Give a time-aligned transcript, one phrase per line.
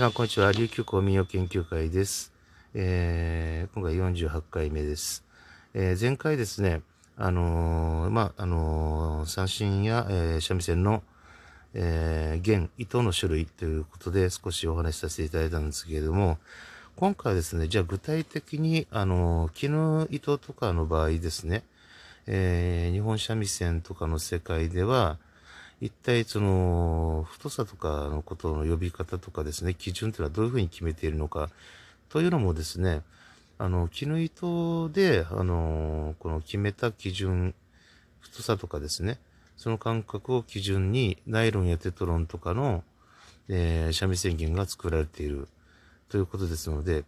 [0.00, 0.50] さん、こんにちは。
[0.52, 2.32] 琉球公民謡研究会です。
[2.72, 5.26] えー、今回48回目です。
[5.74, 6.80] えー、前回ですね、
[7.18, 11.02] あのー、まあ、あの三振や、えー、三味線の、
[11.74, 16.38] えー、弦、糸の種類ということで少しお話しさせていただいたんですけれども、
[16.96, 21.62] 今回はですね、じゃあ具体的に、あの絹糸とかの場合ですね、
[22.26, 25.18] え、日本三味線とかの世界では、
[25.80, 31.48] 一体その太さとかのことの呼び方とかですね、基準というのはどういうふうに決めているのか
[32.10, 33.02] というのもですね、
[33.56, 37.54] あの、絹糸で、あの、この決めた基準、
[38.20, 39.18] 太さとかですね、
[39.56, 42.82] その感覚を基準にナイロンやテトロンとかの、
[43.48, 45.48] えー、三味線弦が作られている
[46.08, 47.04] ということですので、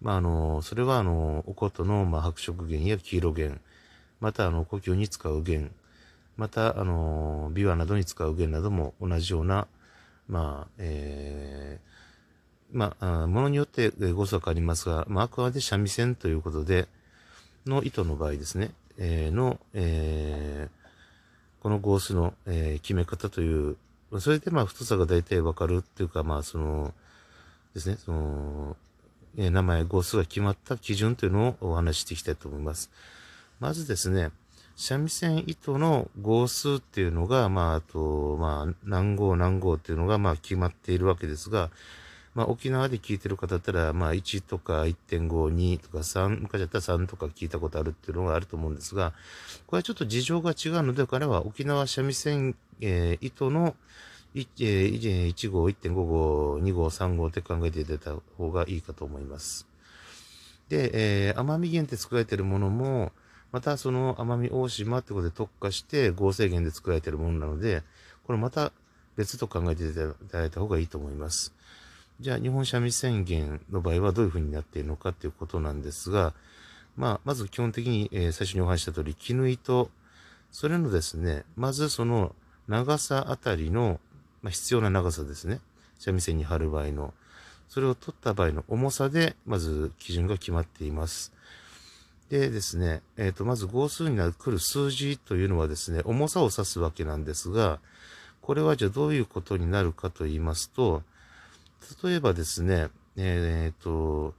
[0.00, 3.60] まあ、あの、それはあの、おことの、まあ、白色弦や黄色弦、
[4.20, 5.72] またあの、呼吸に使う弦、
[6.38, 9.66] また、あの、琵琶などに使う弦なども同じような、
[10.28, 16.86] まあ、えー、まあ、ものによって誤差がありますが、まあ、あくまで三味線ということで、
[17.66, 23.76] の糸の場合ですね、えー、の、えー、この号数の、えー、決め方という、
[24.20, 26.94] それでまあ太さが大体わかるっていうか、まあその、
[27.74, 28.76] ですね、その、
[29.36, 32.90] えー、名前、号数が決まった基準というのをお話ししていきたいと思います。
[33.60, 34.30] まずですね、
[34.80, 41.70] 三味線糸の号数っていうのが、まあ、あと、まあ、何号何号っていうのが、まあ、決まっているわけですが、
[42.36, 49.14] まあ、沖縄で聞いてる方だったら、まあ、1とか1.5、2とか3、昔だったら3とか聞いたことあるっていうのがあると思うんですが、
[49.66, 53.74] これはちょっと事情が違うので、彼は沖縄三味線、えー、糸の
[54.36, 59.66] 1、えー、1号、1.5号、2号、3号って考えていただいた方がいいかと思います。
[60.68, 63.10] で、えー、奄美源って作られているものも、
[63.52, 67.82] またその奄美大島ってことで特化して合成源で作られているものなので、
[68.26, 68.72] これまた
[69.16, 71.54] 別と考えていただいた方がいいと思います。
[72.20, 76.34] じゃあ日本三味線源の場合はどういうふうになっているのかということなんですが、
[76.96, 79.88] まあ、まず基本的に、えー、最初にお話した通り、絹糸、
[80.50, 82.34] それのですね、まずその
[82.66, 84.00] 長さあたりの、
[84.42, 85.60] まあ、必要な長さですね。
[85.98, 87.14] 三味線に貼る場合の、
[87.68, 91.32] それを取った場合の重さで、まず基準が決まっています。
[92.30, 97.80] でですね、えっ、ー、と、まず号数になる来る数字というのはですね、重さを指すわけなんですが、
[98.42, 101.02] これはじゃあどういうことになるかと言いますと、
[102.02, 104.34] 例えばですね、えっ、ー、と、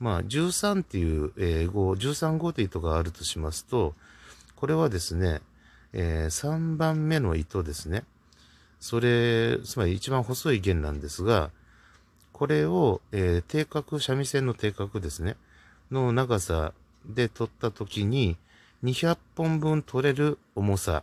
[0.00, 3.94] まあ、13っていう、えー、号、13号という糸があるとしますと、
[4.56, 5.40] これはですね、
[5.92, 8.04] えー、3番目の糸ですね。
[8.80, 11.50] それ、つまり一番細い弦なんですが、
[12.32, 15.36] これを、えー、定格、三味線の定格ですね、
[15.90, 16.72] の長さ
[17.08, 18.36] で取った時に、
[18.84, 21.02] 200本分取れる重さ。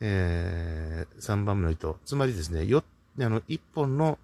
[0.00, 1.98] えー、3番目の糸。
[2.04, 2.84] つまりですね、よ、
[3.20, 4.18] あの、1本の、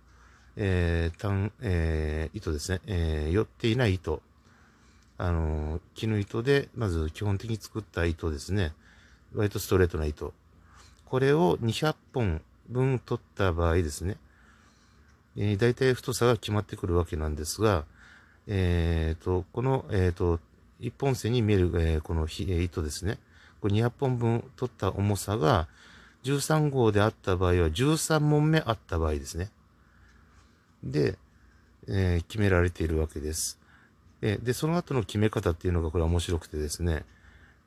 [0.57, 4.23] えー、単、えー、糸ですね、えー、寄っていない糸。
[5.19, 8.73] あの、絹糸で、まず基本的に作った糸ですね。
[9.35, 10.33] 割とストレートな糸。
[11.07, 14.17] これを200本分取った場合ですね。
[15.37, 17.85] えー、大体太さが決まってくるわけなんですが、
[18.47, 20.41] えっ、ー、と、この、えっ、ー、と、
[20.81, 23.19] 一本線に見える、えー、この糸ですね。
[23.61, 25.69] これ200本分取った重さが、
[26.25, 29.51] 13号であった場合は13問目あった場合ですね。
[30.83, 31.19] で、
[31.89, 33.59] えー、決められているわけです。
[34.21, 37.05] えで、その後の決め方っていうのがこれ面白くてですね、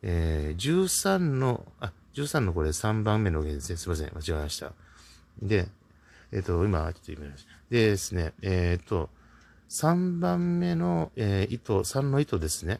[0.02, 3.78] えー、13の、あ、13のこれ3番目の弦ですね。
[3.78, 4.12] すいません。
[4.14, 4.72] 間違えました。
[5.41, 5.68] で、
[6.31, 7.52] えっ、ー、と、今、ちょっと言いました。
[7.69, 9.09] でですね、えっ、ー、と、
[9.70, 12.80] 3番目の、えー、糸、3の糸ですね。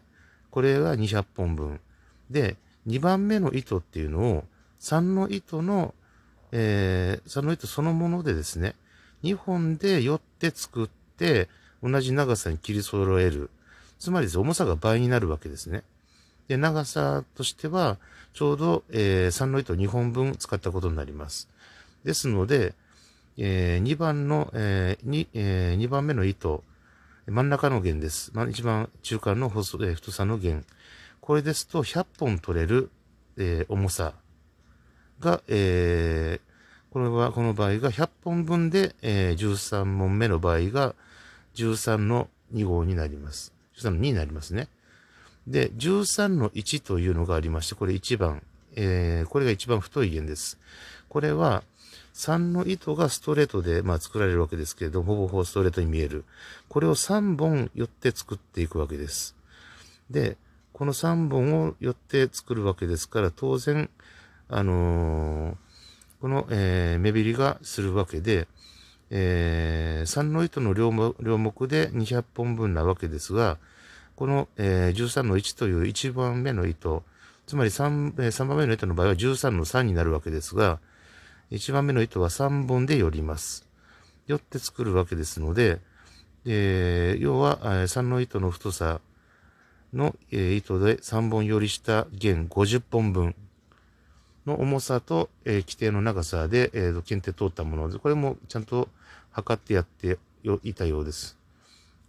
[0.52, 1.80] これが200本分。
[2.30, 2.58] で、
[2.88, 4.44] 2番目の糸っていうのを、
[4.80, 5.94] 3の糸の、
[6.52, 8.76] えー、3の糸そのものでですね、
[9.24, 11.50] 2本で寄って作って、
[11.84, 13.50] 同じ長さに切り揃える。
[14.00, 15.84] つまり重さが倍になるわけですね。
[16.48, 17.98] で、長さとしては、
[18.34, 21.50] ちょうど、えー、3の糸2本分使ったことになります。
[22.04, 22.74] ですので、
[23.38, 26.64] えー、2番の、えー 2, えー、2番目の糸、
[27.28, 28.32] 真ん中の弦です。
[28.36, 30.64] まあ、一番中間の細、えー、太さの弦。
[31.22, 32.92] これですと100本取れる、
[33.38, 34.14] えー、重さ
[35.20, 40.94] が、えー、これは、この場合が100本分で、えー、13問目の場合が
[41.56, 43.54] 13の2号になります。
[43.78, 44.68] 13の2になりますね。
[45.48, 48.44] で、13の1というのがありまして、これ1番、
[48.76, 50.60] えー、これが一番太い弦です。
[51.10, 51.64] これは、
[52.16, 56.24] 3の糸がストレートで、まあ、作られるわけですけれども、ほぼほぼストレートに見える。
[56.70, 59.36] これを3本寄って作っていくわけです。
[60.10, 60.38] で、
[60.72, 63.90] この3本を寄って作るわけですから、当然、
[64.48, 65.56] あのー、
[66.22, 68.48] この、えー、目減りがするわけで、
[69.10, 71.14] えー、3の糸の両目
[71.68, 73.58] で200本分なわけですが、
[74.16, 77.04] この、えー、13の1という1番目の糸、
[77.46, 80.80] つまり 3, 3番目の糸の場合は13の3になるわけですが、
[81.52, 83.68] 1番目の糸は3本で寄ります。
[84.28, 85.80] 寄って作るわけですので、
[86.46, 89.00] えー、要は、3の糸の太さ
[89.94, 93.36] の、えー、糸で3本寄りした弦50本分
[94.46, 98.90] の重さと、えー、規定の長さで、えー、検定通ったもので、これもちゃんと
[99.32, 100.18] 測ってやって
[100.64, 101.38] いたようです。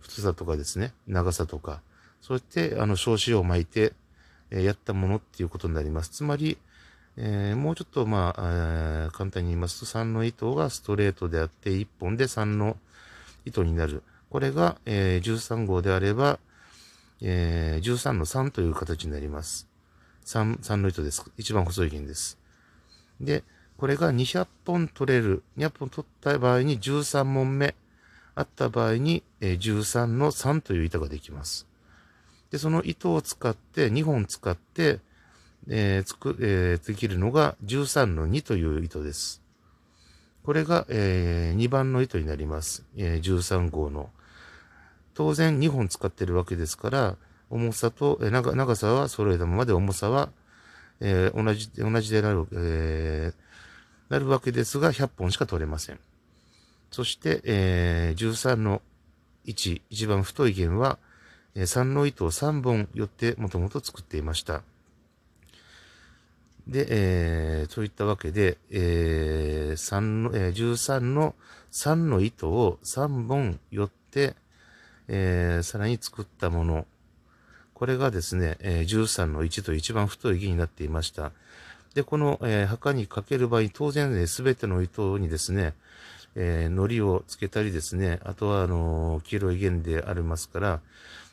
[0.01, 1.81] 太さとかですね、長さとか、
[2.21, 3.93] そうやって、あの、少子を巻いて、
[4.51, 6.11] えー、やったものっていうことになります。
[6.11, 6.59] つまり、
[7.19, 12.77] えー、もうちょっと、まあ、えー、簡単に言いますと、3の糸がストレートであって、1本で3の
[13.45, 14.03] 糸になる。
[14.29, 16.39] これが、えー、13号であれば、
[17.23, 19.67] えー、13の3という形になります。
[20.27, 21.25] 3、3の糸です。
[21.39, 22.39] 一番細い弦です。
[23.21, 23.45] で、
[23.79, 25.43] これが200本取れる。
[25.57, 27.75] 200本取った場合に13問目
[28.35, 31.67] あった場合に、えー、13の3という板ができます。
[32.51, 35.01] で、その糸を使って、2本使って、
[35.69, 39.43] えー、つく、えー、できるのが13の2という糸です。
[40.45, 42.85] これが、えー、2番の糸になります。
[42.97, 44.11] えー、13号の。
[45.15, 47.17] 当然2本使ってるわけですから、
[47.51, 50.31] 重さと、え長長さは揃えたままで重さは、
[51.01, 55.99] えー、同じ、同じでなる、えー、なるわけですが、100本しか取れません。
[56.91, 58.83] そして、えー、13の
[59.47, 60.99] 1、一番太い弦は、
[61.55, 64.63] えー、3の糸を3本よってもともと作っていました。
[66.67, 71.35] で、えー、そういったわけで、えー、の、えー、13の
[71.71, 74.35] 3の糸を3本よって、
[75.09, 76.87] えー、さらに作ったもの、
[77.75, 81.31] これがですね、えー、13の1と一番太い木になっていました。
[81.95, 85.75] で、この、えー、墓にかける場合、当然す、べての糸にですね、
[86.35, 90.81] えー、糊をつけたりですね、あとは、あのー、黄色い弦でありますから、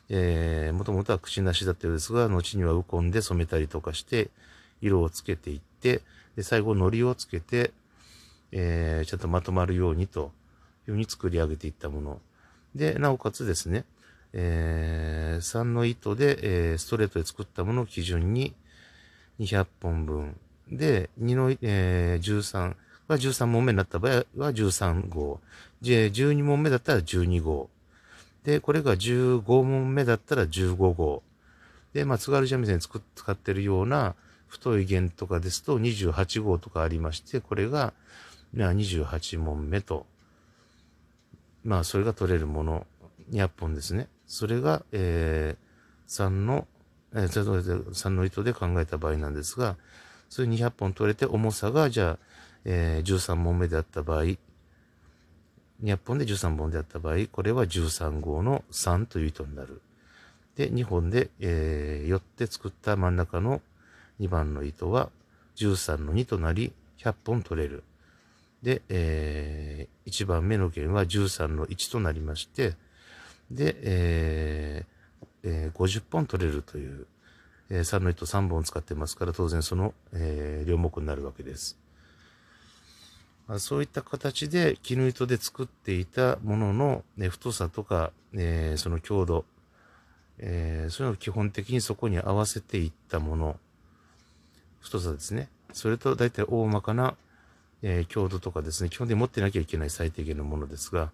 [0.10, 4.30] えー、もともとは口なしだったようですが、後にはウコンで染めたりとかして、
[4.84, 6.02] 色をつけていって、
[6.36, 7.72] で、最後、糊をつけて、
[8.52, 10.32] えー、ちゃんとまとまるようにと
[10.88, 12.22] いうふうに作り上げていったもの。
[12.76, 13.86] で、なおかつですね、
[14.34, 18.54] えー、3の糸で、えー、ストレートで作ったものを基準に
[19.40, 20.36] 200本分。
[20.72, 22.76] で、2の、えー、13
[23.08, 25.40] が13問目になった場合は13号。
[25.82, 27.70] 12問目だったら12号。
[28.44, 31.24] で、これが15問目だったら15号。
[31.94, 34.16] で、まあ、津軽三味線使ってるような
[34.54, 37.94] 太い弦とかですと28号とかありまして、これが、
[38.56, 40.06] 28問目と。
[41.64, 42.86] まあ、それが取れるもの、
[43.32, 44.10] 200本ですね。
[44.28, 46.68] それが、えー、3の、
[47.14, 49.76] えー、3の糸で考えた場合なんですが、
[50.30, 52.18] それ200本取れて重さが、じゃあ、
[52.66, 54.38] えー、13本目であった場合、200
[56.06, 59.82] 本で13本であった場合、これは13号の3という糸になる。
[60.56, 63.64] で、2本で、えー、寄って作った真ん中の
[64.20, 65.10] 2番の糸は
[65.56, 67.84] 13の2となり、100本取れる。
[68.62, 72.76] で、えー、1番目の弦は13の1となりまして、
[73.52, 74.94] で、えー
[75.44, 77.06] えー、50本取れるという、
[77.70, 81.78] えー、3の糸3本使ってますから、当然その、えー、両目になるわけです。
[83.48, 89.44] まあ、そういった形で絹糸で作っていたものの、ね、太さとか、えー、その強度、
[90.40, 93.60] えー、そういうのを基本的にそこに合わせていったもの、
[94.84, 95.50] 太さですね。
[95.72, 97.16] それと大体大まかな、
[97.82, 101.12] えー、強度とかですね、基本的に持ってなきゃいけない最低限のものですが、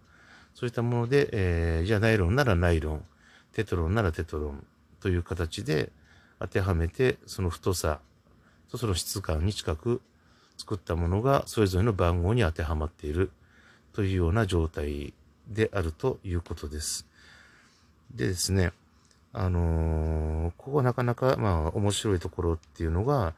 [0.56, 3.06] そういったもので、えー、じゃあナイロンならナイロン、
[3.54, 4.66] テトロンならテトロン
[5.00, 5.92] という形で
[6.40, 8.00] 当てはめて、その太さ
[8.72, 10.02] とその質感に近く
[10.58, 13.32] 作ったものがそれぞれの番号に当てはまっている
[13.94, 15.14] というような状態
[15.48, 17.08] であるということです。
[18.14, 18.74] でですね、
[19.34, 23.34] あのー、ここなかなかまあ面白いところっていうのが、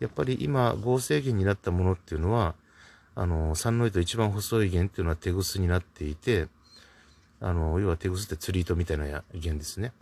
[0.00, 2.54] やっぱり今合成弦になったものっていうのは、
[3.14, 6.48] あのー、3の糸一番細い弦っていうのは手ぐすになっていて、
[7.40, 9.92] あの、要は手ぐすって釣り糸みたいな弦ですね。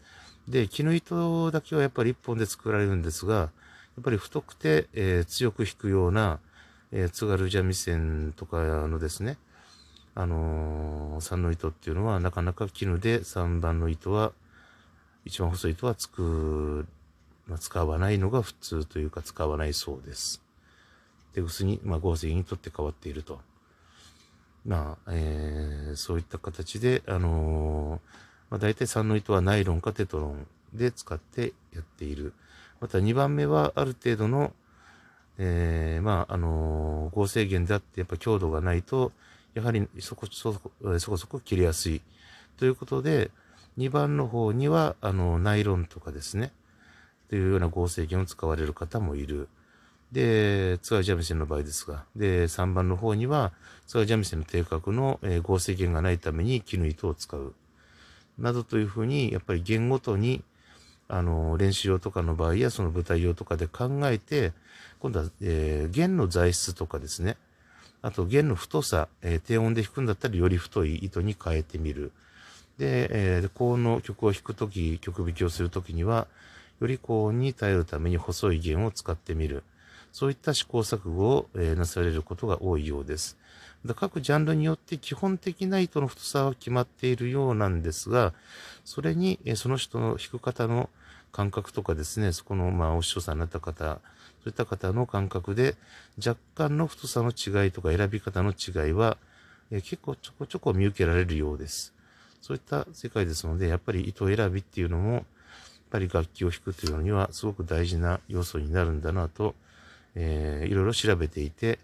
[0.49, 3.51] で、絹糸だけはやっぱり一本で作られるんですが、や
[4.01, 6.41] っぱり太くて、えー、強く引くような、
[6.93, 8.59] えー、津軽三味線とか
[8.89, 9.39] のですね、
[10.15, 14.33] あのー、3の糸っていうのはなかなか絹で3番の糸は、
[15.25, 16.87] 一番細い糸はつく、
[17.47, 20.43] まあ、使わないのが普通というか使わないそうです。
[21.35, 23.41] 手ぐすに、まあ、合成にとって変わっていると。
[24.67, 28.01] まあ、えー、そういった形で、あのー、
[28.51, 32.33] まあ、大体3の糸はナイロンかテトロンで使ってやっている。
[32.81, 34.53] また2番目はある程度の、
[35.39, 39.13] えー、まあ、あのー、合成弦であってやっぱ強度がないと
[39.55, 42.03] やはりそこそこそこそこ切れやすい。
[42.57, 43.31] ということで、
[43.79, 46.53] 2番の方には、あの、ナイロンとかですね、
[47.29, 49.49] というような合成弦を使われる方もいる。
[50.13, 53.53] で、ツアージャミセンの場合ですが、で、3番の方には、
[53.87, 57.55] ツアージャミセンの定格の、えー、合成弦がないために絹糸を使う。
[58.39, 60.45] などというふうに、やっぱり弦ごとに、
[61.09, 64.53] あの、練習用とかの場合や、その舞台用とかで考えて、
[65.01, 67.37] 今度は、えー、弦の材質とかですね、
[68.03, 72.13] あと弦の太さ、えー、低音で弾くんだったらより太い糸に変えてみる。
[72.79, 76.27] で、えー、高音の曲を弾くとき、曲弾きをするときには、
[76.81, 79.63] より高音に耐えるために細い弦を使ってみる。
[80.13, 83.37] そういった試行錯誤を、えー、なされることが多いようです。
[83.97, 88.33] 各ジャンルによって基本的な糸の太さは決まっているようなんですが、
[88.85, 90.89] それに、えー、その人の弾く方の
[91.33, 94.01] 感覚とかですね、そこの、まあ、お師匠さんになった方、
[94.45, 95.77] そういった方の感覚で、
[96.25, 99.19] 若干の太さの違いとか選び方の違いは、
[99.71, 101.94] えー、結構ちょこちょこ見受けられるようです。
[102.45, 105.25] そういった世界ですので、やっぱり糸選びっていうのも、やっ
[105.91, 109.55] ぱり楽器を弾くというのにはすごく大事な要素になるんだなと
[110.15, 111.79] えー、いろいろ調べていて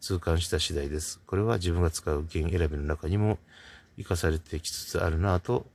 [0.00, 1.20] 痛感した次第です。
[1.26, 3.38] これは自分が使う弦選びの中にも
[3.96, 5.66] 活かされてきつつあるなと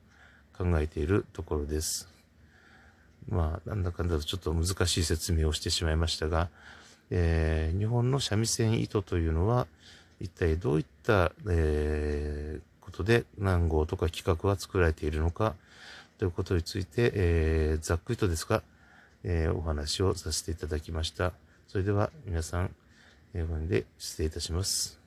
[0.58, 2.10] 考えているところです。
[3.30, 6.50] まあ、なんだかんだとちょっと難しい説明をしてしまいましたが、
[7.10, 9.68] えー、日本の三味線糸というのは、
[10.20, 15.56] 一体どういった、えー、ことで何号とか規格は作られているのか
[16.18, 18.64] ということについて、えー、ざっくりとですが、
[19.26, 21.34] えお話をさせていただきました。
[21.68, 22.74] それでは皆さん、
[23.34, 25.05] 英語で失礼いたします。